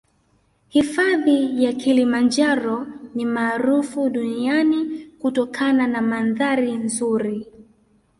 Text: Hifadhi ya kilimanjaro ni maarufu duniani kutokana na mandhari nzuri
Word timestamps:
Hifadhi 0.69 1.63
ya 1.63 1.73
kilimanjaro 1.73 2.87
ni 3.15 3.25
maarufu 3.25 4.09
duniani 4.09 5.07
kutokana 5.19 5.87
na 5.87 6.01
mandhari 6.01 6.71
nzuri 6.75 7.47